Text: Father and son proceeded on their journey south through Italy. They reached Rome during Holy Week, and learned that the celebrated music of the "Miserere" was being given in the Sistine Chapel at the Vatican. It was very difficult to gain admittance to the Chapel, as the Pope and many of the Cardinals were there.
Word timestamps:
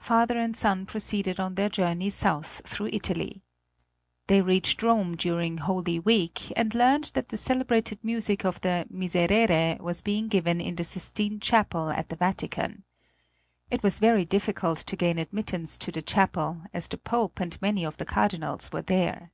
Father 0.00 0.38
and 0.38 0.54
son 0.54 0.84
proceeded 0.84 1.40
on 1.40 1.54
their 1.54 1.70
journey 1.70 2.10
south 2.10 2.60
through 2.66 2.90
Italy. 2.92 3.40
They 4.26 4.42
reached 4.42 4.82
Rome 4.82 5.16
during 5.16 5.56
Holy 5.56 5.98
Week, 5.98 6.52
and 6.54 6.74
learned 6.74 7.12
that 7.14 7.30
the 7.30 7.38
celebrated 7.38 8.04
music 8.04 8.44
of 8.44 8.60
the 8.60 8.84
"Miserere" 8.90 9.78
was 9.80 10.02
being 10.02 10.28
given 10.28 10.60
in 10.60 10.74
the 10.76 10.84
Sistine 10.84 11.40
Chapel 11.40 11.88
at 11.88 12.10
the 12.10 12.16
Vatican. 12.16 12.84
It 13.70 13.82
was 13.82 13.98
very 13.98 14.26
difficult 14.26 14.80
to 14.80 14.94
gain 14.94 15.16
admittance 15.16 15.78
to 15.78 15.90
the 15.90 16.02
Chapel, 16.02 16.60
as 16.74 16.86
the 16.86 16.98
Pope 16.98 17.40
and 17.40 17.56
many 17.62 17.82
of 17.82 17.96
the 17.96 18.04
Cardinals 18.04 18.70
were 18.72 18.82
there. 18.82 19.32